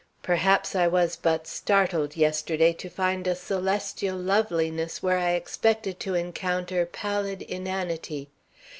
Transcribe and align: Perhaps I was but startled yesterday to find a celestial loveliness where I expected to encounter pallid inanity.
Perhaps 0.23 0.75
I 0.75 0.87
was 0.87 1.15
but 1.15 1.45
startled 1.45 2.17
yesterday 2.17 2.73
to 2.73 2.89
find 2.89 3.27
a 3.27 3.35
celestial 3.35 4.17
loveliness 4.17 5.03
where 5.03 5.19
I 5.19 5.33
expected 5.33 5.99
to 5.99 6.15
encounter 6.15 6.87
pallid 6.87 7.43
inanity. 7.43 8.29